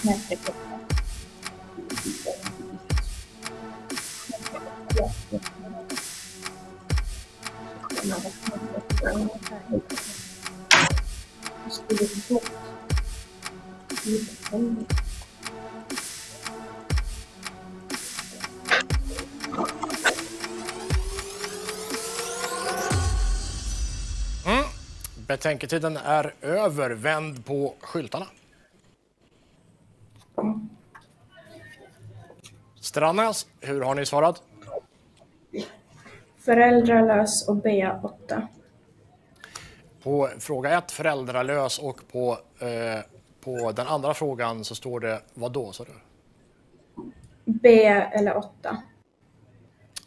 [0.06, 0.16] Mm.
[25.26, 26.90] Betänketiden är över.
[26.90, 28.26] Vänd på skyltarna.
[32.96, 34.42] Strannäs, hur har ni svarat?
[36.44, 38.46] Föräldralös och B8.
[40.02, 43.04] På fråga ett, föräldralös, och på, eh,
[43.40, 45.72] på den andra frågan så står det vad då?
[45.72, 45.92] sa du?
[47.44, 48.76] B eller 8.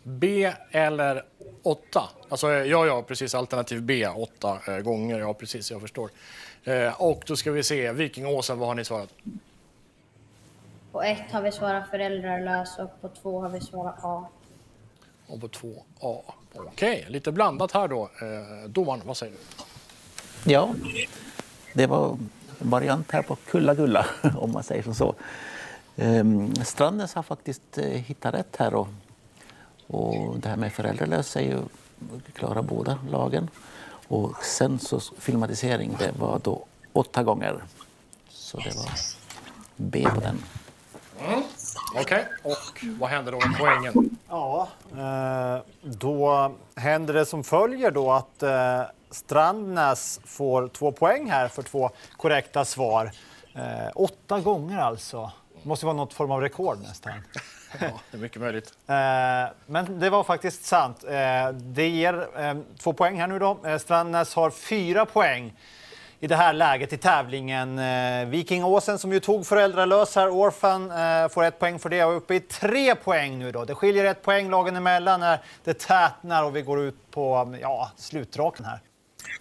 [0.03, 1.23] B eller
[1.63, 2.01] 8?
[2.29, 3.35] Alltså, ja, ja, precis.
[3.35, 5.19] Alternativ B, 8 eh, gånger.
[5.19, 6.09] Ja, precis, jag förstår.
[6.63, 9.09] Eh, och då ska vi se, Vikingåsen, vad har ni svarat?
[10.91, 14.25] På ett har vi svarat föräldralös och på två har vi svarat A.
[15.27, 16.21] Och på 2A.
[16.55, 18.03] Okej, lite blandat här då.
[18.03, 20.51] Eh, domaren, vad säger du?
[20.51, 20.73] Ja,
[21.73, 22.09] det var
[22.59, 24.05] en variant här på Kulla-Gulla,
[24.37, 25.15] om man säger som så.
[25.95, 28.73] Ehm, Strandnäs har faktiskt eh, hittat rätt här.
[28.73, 28.87] Och,
[29.87, 31.57] och det här med föräldralös är ju
[32.33, 33.49] klara båda lagen.
[34.07, 37.63] Och sen så filmatisering, det var då åtta gånger.
[38.29, 38.89] Så det var
[39.75, 40.43] B på den.
[41.95, 44.17] Okej, och vad händer då med poängen?
[44.29, 51.47] Ja, eh, då händer det som följer då att eh, Strandnäs får två poäng här
[51.47, 53.11] för två korrekta svar.
[53.55, 55.31] Eh, åtta gånger alltså.
[55.63, 57.13] Det måste vara något form av rekord nästan.
[57.79, 58.73] Ja, det är mycket möjligt.
[59.65, 61.03] Men det var faktiskt sant.
[61.53, 62.27] Det ger
[62.77, 63.57] två poäng här nu då.
[63.79, 65.53] Strandnäs har fyra poäng
[66.19, 67.79] i det här läget i tävlingen.
[67.79, 72.03] Eh, Viking Åsen som ju tog föräldralös här, Orphan, eh, får ett poäng för det
[72.03, 73.65] och är uppe i tre poäng nu då.
[73.65, 77.91] Det skiljer ett poäng lagen emellan när det tätnar och vi går ut på ja,
[77.97, 78.79] slutraken här.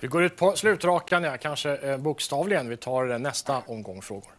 [0.01, 2.69] Vi går ut på slutrakan, ja, kanske eh, bokstavligen.
[2.69, 4.33] Vi tar nästa omgång frågor.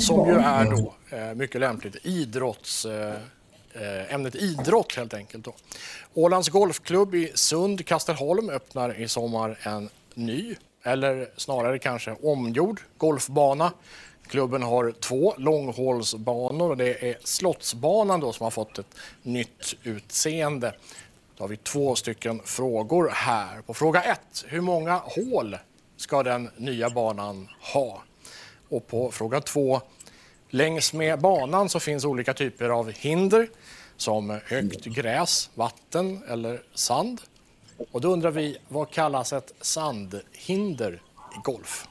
[0.00, 0.94] Som ju är då
[1.34, 2.86] mycket lämpligt idrotts...
[3.74, 5.44] Eh, ämnet idrott helt enkelt.
[5.44, 5.54] Då.
[6.14, 13.72] Ålands Golfklubb i Sund, Kastelholm öppnar i sommar en ny, eller snarare kanske omgjord, golfbana.
[14.28, 20.74] Klubben har två långhålsbanor och det är Slottsbanan då som har fått ett nytt utseende.
[21.36, 23.60] Då har vi två stycken frågor här.
[23.62, 25.56] På fråga ett, hur många hål
[25.96, 28.02] ska den nya banan ha?
[28.68, 29.80] Och på fråga två,
[30.50, 33.48] längs med banan så finns olika typer av hinder
[33.96, 37.20] som högt gräs, vatten eller sand.
[37.92, 41.02] Och då undrar vi, vad kallas ett sandhinder
[41.36, 41.88] i golf?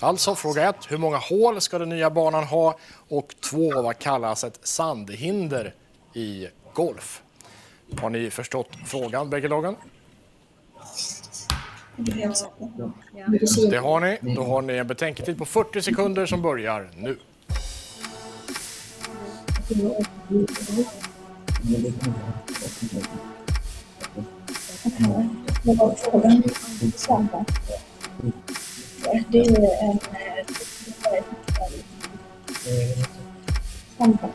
[0.00, 2.78] Alltså fråga ett, hur många hål ska den nya banan ha?
[3.08, 5.74] Och två, vad kallas ett sandhinder
[6.14, 7.22] i golf?
[8.00, 9.76] Har ni förstått frågan, bägge lagen?
[13.70, 14.34] Det har ni.
[14.34, 17.18] Då har ni en betänketid på 40 sekunder som börjar nu.
[19.68, 20.06] Vad
[25.98, 26.42] frågan?
[29.28, 29.98] Det är ju en eh,
[33.98, 34.30] Bunker.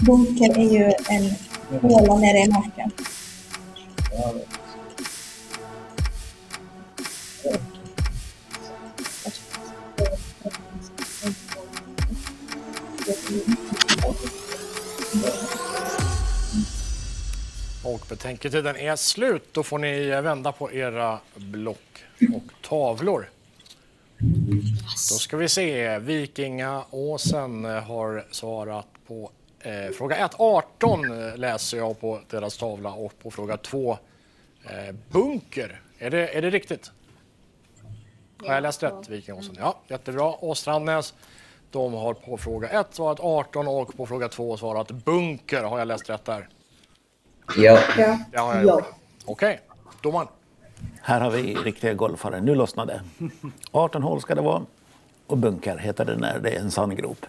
[0.00, 1.30] Bunker är ju en
[1.80, 2.90] håla nere i marken.
[17.88, 19.48] Och betänketiden är slut.
[19.52, 23.30] Då får ni vända på era block och tavlor.
[25.10, 25.98] Då ska vi se.
[25.98, 30.30] Vikingaåsen har svarat på eh, fråga 1.
[30.38, 33.98] 18 läser jag på deras tavla och på fråga 2
[34.64, 35.80] eh, bunker.
[35.98, 36.90] Är det, är det riktigt?
[38.46, 39.08] Har jag läst rätt?
[39.08, 39.56] Vikingaåsen.
[39.58, 40.24] Ja, jättebra.
[40.24, 41.14] Och Strandnäs,
[41.70, 45.62] de har på fråga 1 svarat 18 och på fråga 2 svarat bunker.
[45.62, 46.48] Har jag läst rätt där?
[47.56, 47.78] Ja.
[47.98, 48.18] Ja.
[48.32, 48.84] Det har jag gjort.
[49.24, 49.60] Okej,
[50.02, 50.28] domaren.
[51.02, 52.40] Här har vi riktiga golfare.
[52.40, 53.00] Nu lossnar det.
[53.70, 54.62] 18 hål ska det vara.
[55.26, 57.26] Och bunker heter det när det är en sandgrop.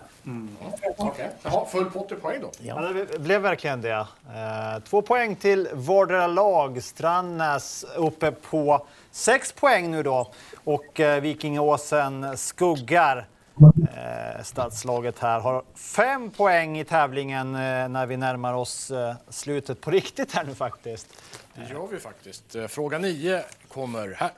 [0.97, 1.29] Okej.
[1.43, 2.51] Jaha, full pott i poäng då.
[2.61, 3.91] Ja, det blev verkligen det.
[3.91, 6.83] Eh, två poäng till vardera lag.
[6.83, 10.31] Strandnäs uppe på sex poäng nu då.
[10.63, 13.27] Och eh, Vikingaåsen skuggar
[13.63, 15.39] eh, stadslaget här.
[15.39, 20.43] Har fem poäng i tävlingen eh, när vi närmar oss eh, slutet på riktigt här
[20.43, 21.07] nu faktiskt.
[21.55, 22.55] Det gör vi faktiskt.
[22.67, 24.31] Fråga 9 kommer här.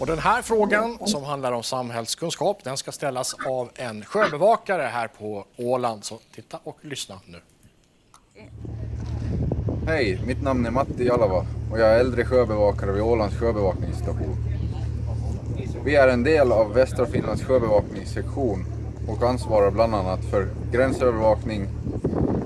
[0.00, 5.08] Och den här frågan som handlar om samhällskunskap den ska ställas av en sjöbevakare här
[5.08, 6.04] på Åland.
[6.04, 7.40] Så titta och lyssna nu.
[9.86, 14.53] Hej, mitt namn är Matti Jalava och jag är äldre sjöbevakare vid Ålands sjöbevakningsstation.
[15.84, 18.64] Vi är en del av Västra Finlands sjöbevakningssektion
[19.08, 21.68] och ansvarar bland annat för gränsövervakning,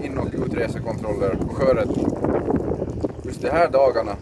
[0.03, 2.07] in och utresekontroller och sjöräddning.
[3.25, 4.17] Just de här dagarna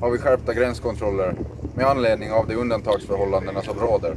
[0.00, 1.34] har vi skärpta gränskontroller
[1.74, 4.16] med anledning av de undantagsförhållandena som råder.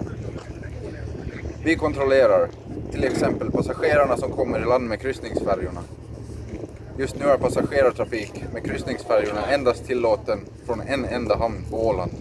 [1.63, 2.49] Vi kontrollerar
[2.91, 5.81] till exempel passagerarna som kommer i land med kryssningsfärjorna.
[6.97, 12.11] Just nu är passagerartrafik med kryssningsfärjorna endast tillåten från en enda hamn på Åland.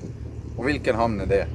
[0.57, 1.47] Och vilken hamn är det?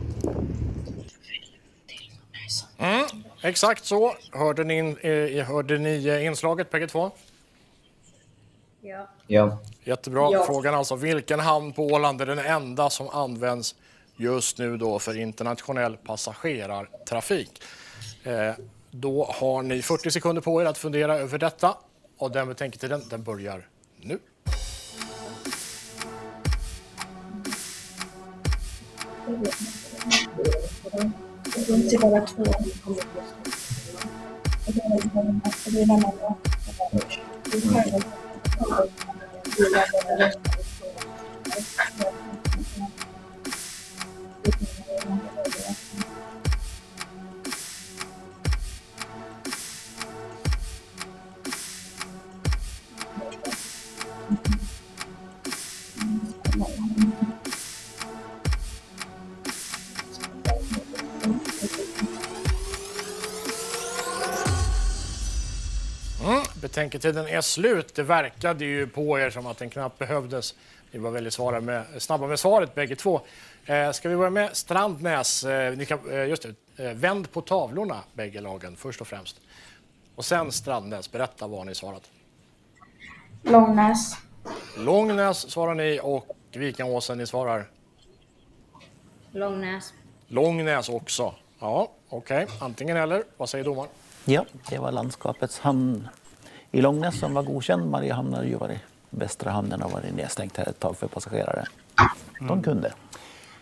[2.79, 3.05] Mm,
[3.41, 4.13] exakt så.
[4.31, 7.11] Hörde ni, eh, hörde ni eh, inslaget bägge två?
[8.81, 9.07] Ja.
[9.27, 9.57] Ja.
[9.83, 10.29] Jättebra.
[10.31, 10.43] Ja.
[10.45, 13.75] Frågan alltså vilken hamn på Åland är den enda som används
[14.15, 17.61] just nu då för internationell passagerartrafik?
[18.23, 18.53] Eh,
[18.91, 21.77] då har ni 40 sekunder på er att fundera över detta
[22.17, 23.67] och den betänketiden den börjar
[24.01, 24.19] nu.
[30.91, 32.43] Det är inte bara två.
[34.65, 34.71] Det
[44.51, 44.86] blir
[66.77, 67.95] betänketiden är slut.
[67.95, 70.55] Det verkade ju på er som att den knappt behövdes.
[70.91, 73.21] Ni var väldigt svara med, snabba med svaret bägge två.
[73.65, 75.43] Eh, ska vi börja med Strandnäs?
[75.43, 79.41] Eh, ni kan, eh, just det, eh, vänd på tavlorna bägge lagen först och främst.
[80.15, 82.09] Och sen Strandnäs, berätta vad ni svarat.
[83.43, 84.17] Långnäs.
[84.77, 87.67] Långnäs svarar ni och Vikingåsen ni svarar
[89.31, 89.93] Långnäs.
[90.27, 91.33] Långnäs också.
[91.59, 92.47] Ja, okej.
[92.61, 93.23] Antingen eller.
[93.37, 93.89] Vad säger domaren?
[94.25, 96.07] Ja, det var landskapets hamn
[96.77, 97.91] i Långnäs som var godkänd.
[97.91, 101.63] Mariehamn har ju varit västra hamnen har varit nedstängt här ett tag för passagerare.
[102.47, 102.93] De kunde.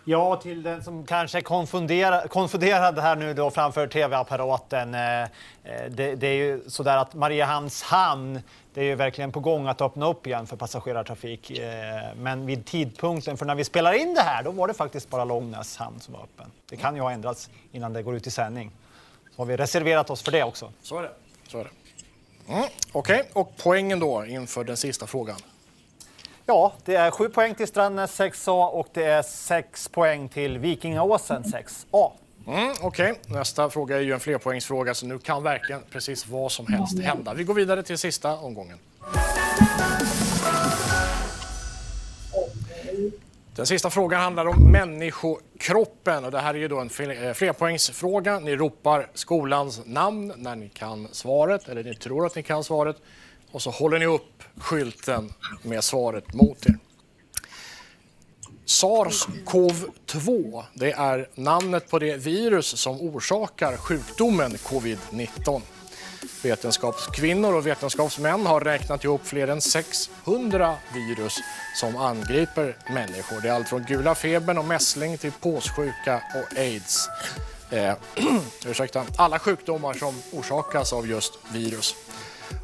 [0.04, 4.93] Ja, till den som kanske är konfunderad, konfunderad här nu då framför tv-apparaten.
[4.93, 5.28] Eh, eh,
[5.89, 8.39] det, det är ju sådär att Mariehamns hamn,
[8.73, 11.52] det är ju verkligen på gång att öppna upp igen för passagerartrafik.
[11.52, 11.65] Eh,
[12.15, 15.25] Men vid tidpunkten för när vi spelar in det här, då var det faktiskt bara
[15.25, 16.52] Långnäs hamn som var öppen.
[16.69, 18.71] Det kan ju ha ändrats innan det går ut i sändning.
[19.35, 20.71] Så har vi reserverat oss för det också.
[20.81, 21.12] Så är det.
[21.48, 21.69] Så är det.
[22.50, 25.37] Mm, Okej, och poängen då inför den sista frågan?
[26.46, 31.43] Ja, det är sju poäng till Strandnäs 6A och det är sex poäng till Vikingaåsen
[31.43, 32.12] 6A.
[32.48, 36.67] Mm, Okej, nästa fråga är ju en flerpoängsfråga så nu kan verkligen precis vad som
[36.67, 37.33] helst hända.
[37.33, 38.77] Vi går vidare till sista omgången.
[43.56, 48.39] Den sista frågan handlar om människokroppen och det här är ju då en eh, flerpoängsfråga.
[48.39, 52.97] Ni ropar skolans namn när ni kan svaret eller ni tror att ni kan svaret
[53.51, 56.77] och så håller ni upp skylten med svaret mot er.
[58.65, 65.62] SARS-CoV-2, det är namnet på det virus som orsakar sjukdomen covid-19.
[66.44, 71.40] Vetenskapskvinnor och vetenskapsmän har räknat ihop fler än 600 virus
[71.76, 73.42] som angriper människor.
[73.42, 77.10] Det är allt från gula febern och mässling till påssjuka och aids.
[77.69, 77.94] Eh,
[78.65, 81.96] ursäkta, alla sjukdomar som orsakas av just virus.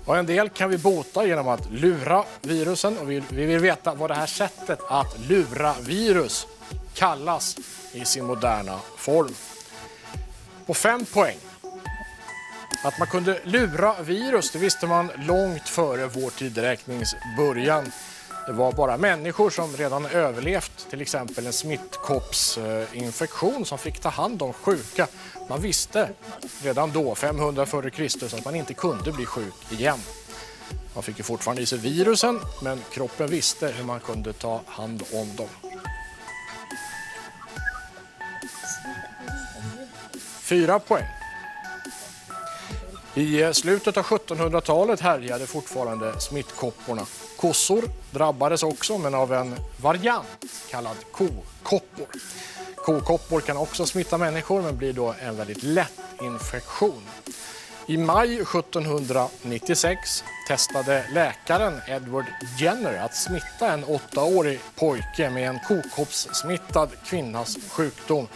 [0.05, 3.93] Och en del kan vi bota genom att lura virusen och vi, vi vill veta
[3.93, 6.47] vad det här sättet att lura virus
[6.93, 7.57] kallas
[7.93, 9.35] i sin moderna form.
[10.65, 11.37] På fem poäng.
[12.83, 17.91] Att man kunde lura virus det visste man långt före vår tideräknings början.
[18.47, 24.41] Det var bara människor som redan överlevt till exempel en smittkoppsinfektion som fick ta hand
[24.41, 25.07] om sjuka.
[25.49, 26.09] Man visste
[26.63, 28.35] redan då, 500 f.Kr.
[28.35, 29.99] att man inte kunde bli sjuk igen.
[30.93, 35.03] Man fick ju fortfarande i sig virusen, men kroppen visste hur man kunde ta hand
[35.13, 35.49] om dem.
[40.41, 41.20] Fyra poäng.
[43.13, 47.05] I eh, slutet av 1700-talet härjade fortfarande smittkopporna.
[47.37, 52.07] Kossor drabbades också, men av en variant kallad kokoppor.
[52.75, 57.01] Kokoppor kan också smitta människor, men blir då en väldigt lätt infektion.
[57.85, 62.25] I maj 1796 testade läkaren Edward
[62.59, 68.27] Jenner att smitta en åttaårig pojke med en kokoppssmittad kvinnas sjukdom.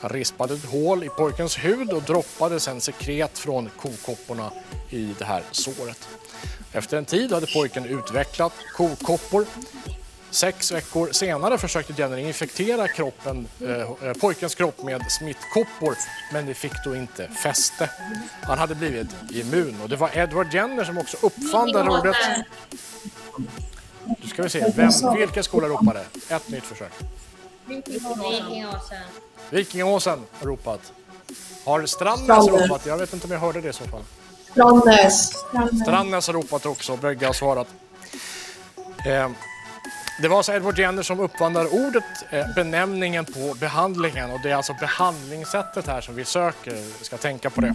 [0.00, 4.50] Han rispade ett hål i pojkens hud och droppade sen sekret från kokopporna
[4.90, 6.08] i det här såret.
[6.72, 9.46] Efter en tid hade pojken utvecklat kokoppor.
[10.30, 15.94] Sex veckor senare försökte Jenner infektera kroppen, eh, eh pojkens kropp med smittkoppor
[16.32, 17.90] men det fick då inte fäste.
[18.42, 22.16] Han hade blivit immun och det var Edward Jenner som också uppfann ordet.
[24.06, 26.04] Nu ska vi se, vem, vilken skola ropade?
[26.28, 26.92] Ett nytt försök.
[27.68, 28.98] Vikingåsen.
[29.50, 30.92] Vikingåsen har ropat.
[31.64, 32.68] Har Strandnäs Strandnäs.
[32.70, 32.86] ropat?
[32.86, 34.02] Jag vet inte om jag hörde det i så fall.
[34.50, 35.32] Strandnäs.
[35.82, 37.66] Strandnäs har ropat också, Brögge har svarat.
[39.06, 39.30] Eh,
[40.20, 44.30] det var alltså Edward Jenner som uppfann ordet, eh, benämningen på behandlingen.
[44.30, 46.74] Och det är alltså behandlingssättet här som vi söker.
[46.98, 47.74] Vi ska tänka på det.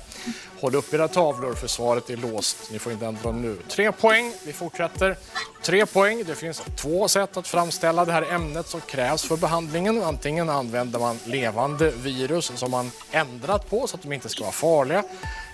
[0.62, 2.72] Håll upp era tavlor för svaret är låst.
[2.72, 3.58] Ni får inte ändra nu.
[3.70, 4.34] Tre poäng.
[4.46, 5.18] Vi fortsätter.
[5.62, 6.24] Tre poäng.
[6.28, 10.04] Det finns två sätt att framställa det här ämnet som krävs för behandlingen.
[10.04, 14.52] Antingen använder man levande virus som man ändrat på så att de inte ska vara
[14.52, 15.04] farliga.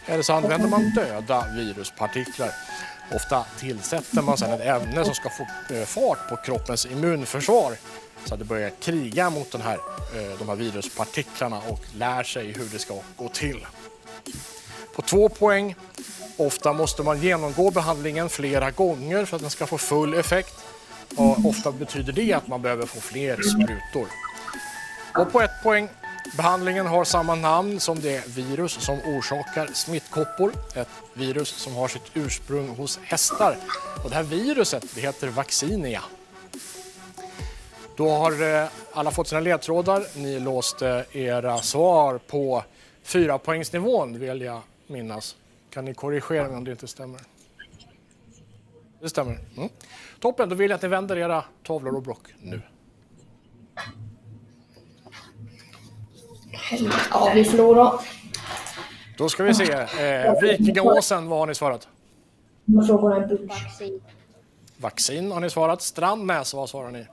[0.06, 2.50] Eller så använder man döda viruspartiklar.
[3.12, 7.74] Ofta tillsätter man sedan ett ämne som ska få eh, fart på kroppens immunförsvar
[8.26, 9.78] så att det börjar kriga mot den här,
[10.16, 13.66] eh, de här viruspartiklarna och lär sig hur det ska gå till.
[14.96, 15.76] På två poäng.
[16.38, 20.56] Ofta måste man genomgå behandlingen flera gånger för att den ska få full effekt.
[21.16, 24.08] Och ofta betyder det att man behöver få fler sprutor.
[25.16, 25.90] Och på ett poäng.
[26.38, 30.54] Behandlingen har samma namn som det virus som orsakar smittkoppor.
[30.76, 33.58] Ett virus som har sitt ursprung hos hästar.
[34.04, 36.02] Och det här viruset det heter vaccinia.
[37.98, 40.04] Då har eh, alla fått sina ledtrådar.
[40.16, 42.64] Ni låste era svar på
[43.04, 45.36] fyra poängsnivån vill jag minnas.
[45.70, 47.22] Kan ni korrigera mig om det inte stämmer?
[49.02, 49.40] Det stämmer.
[49.58, 49.70] Mm.
[50.20, 52.62] Toppen, då vill jag att ni vänder era tavlor och block nu.
[57.12, 58.00] Ja, vi förlorar.
[59.18, 59.72] Då ska vi se.
[59.74, 61.88] Eh, Vikingaåsen, vad har ni svarat?
[62.66, 63.50] De här frågorna är bullshit.
[63.50, 64.02] Vaccin.
[64.78, 65.82] Vaccin har ni svarat.
[65.82, 67.06] Strandnäs, vad svarar ni?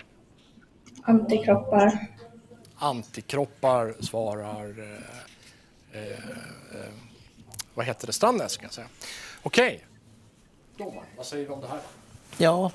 [1.03, 2.07] Antikroppar.
[2.77, 4.75] Antikroppar svarar...
[5.93, 6.93] Eh, eh, eh,
[7.75, 8.13] vad heter det?
[8.13, 8.87] Strandnäs kan jag säga.
[9.43, 9.87] Okej.
[10.79, 11.81] Domaren, vad säger vi om det här?
[12.37, 12.71] Ja,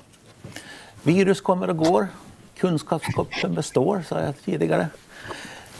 [1.02, 2.08] virus kommer och går.
[2.56, 4.88] Kunskapskoppen består, sa jag tidigare.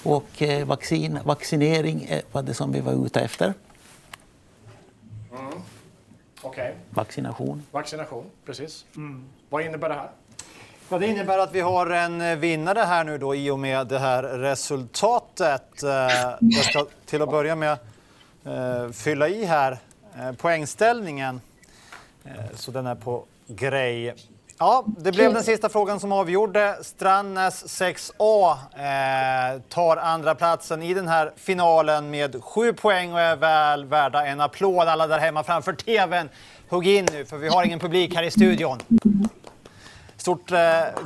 [0.04, 3.54] Och eh, vaccin, vaccinering var det som vi var ute efter.
[6.42, 6.74] Okej.
[6.90, 7.62] Vaccination.
[7.70, 8.84] Vaccination, precis.
[9.50, 10.10] Vad innebär det här?
[10.88, 13.86] Ja, det innebär att vi har en eh, vinnare här nu då i och med
[13.86, 15.82] det här resultatet.
[15.82, 15.88] Eh,
[16.40, 17.78] Jag ska till att börja med
[18.92, 19.78] fylla i här
[20.36, 21.40] poängställningen.
[22.54, 24.14] Så den är på grej.
[24.62, 26.78] Ja, det blev den sista frågan som avgjorde.
[26.82, 33.36] Strandnäs 6A eh, tar andra platsen i den här finalen med sju poäng och är
[33.36, 34.88] väl värda en applåd.
[34.88, 36.28] Alla där hemma framför TVn,
[36.68, 38.78] hugg in nu för vi har ingen publik här i studion.
[40.16, 40.58] Stort eh,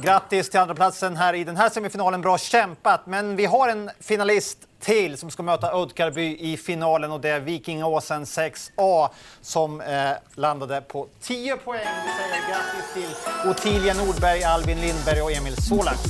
[0.02, 2.20] grattis till andra platsen här i den här semifinalen.
[2.20, 3.06] Bra kämpat.
[3.06, 7.40] Men vi har en finalist till som ska möta Ödkarby i finalen och det är
[7.40, 9.08] Vikingåsen 6A
[9.42, 11.80] som eh, landade på 10 poäng.
[11.80, 16.00] Vi säger grattis till Ottilia Nordberg, Albin Lindberg och Emil Solax.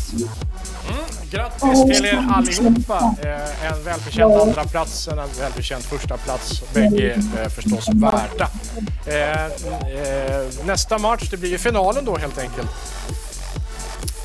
[1.30, 3.14] Grattis till er allihopa!
[3.22, 6.62] Eh, En välförtjänt andra plats, en välförtjänt första plats.
[6.74, 7.12] Bägge
[7.42, 8.48] eh, förstås värda.
[9.06, 12.70] Eh, eh, Nästa match, det blir ju finalen då helt enkelt.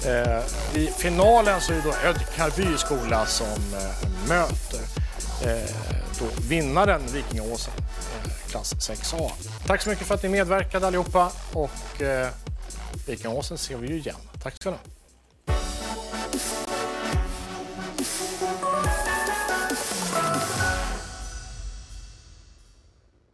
[0.06, 0.43] Eh,
[0.76, 4.80] I finalen så är det då Ödkarby skola som eh, möter
[5.45, 5.76] eh,
[6.20, 9.32] då vinnaren Vikingåsen, eh, klass 6A.
[9.68, 12.28] Tack så mycket för att ni medverkade allihopa och eh,
[13.08, 14.16] Vikingåsen ser vi ju igen.
[14.43, 15.01] Tack ska ni ha.